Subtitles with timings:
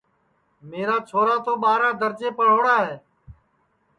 [0.69, 2.95] میرا چھورا تو ٻاراں درجے پڑھوڑا ہے